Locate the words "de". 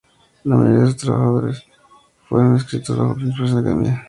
0.81-0.87, 3.49-3.53